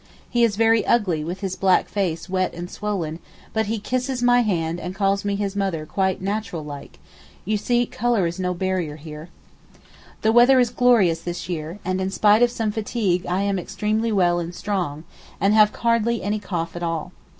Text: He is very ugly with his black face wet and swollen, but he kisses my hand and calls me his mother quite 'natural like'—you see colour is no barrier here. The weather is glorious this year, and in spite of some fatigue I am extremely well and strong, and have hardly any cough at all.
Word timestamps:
He 0.27 0.43
is 0.43 0.55
very 0.55 0.83
ugly 0.87 1.23
with 1.23 1.41
his 1.41 1.55
black 1.55 1.87
face 1.87 2.27
wet 2.27 2.55
and 2.55 2.71
swollen, 2.71 3.19
but 3.53 3.67
he 3.67 3.77
kisses 3.77 4.23
my 4.23 4.41
hand 4.41 4.79
and 4.79 4.95
calls 4.95 5.23
me 5.23 5.35
his 5.35 5.55
mother 5.55 5.85
quite 5.85 6.19
'natural 6.23 6.65
like'—you 6.65 7.57
see 7.57 7.85
colour 7.85 8.25
is 8.25 8.39
no 8.39 8.55
barrier 8.55 8.95
here. 8.95 9.29
The 10.23 10.31
weather 10.31 10.59
is 10.59 10.71
glorious 10.71 11.21
this 11.21 11.47
year, 11.49 11.77
and 11.85 12.01
in 12.01 12.09
spite 12.09 12.41
of 12.41 12.49
some 12.49 12.71
fatigue 12.71 13.27
I 13.27 13.43
am 13.43 13.59
extremely 13.59 14.11
well 14.11 14.39
and 14.39 14.55
strong, 14.55 15.03
and 15.39 15.53
have 15.53 15.69
hardly 15.75 16.23
any 16.23 16.39
cough 16.39 16.75
at 16.75 16.81
all. 16.81 17.11